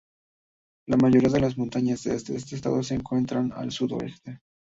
[0.87, 4.39] La mayoría de las montañas de este estado se encuentran al sudoeste.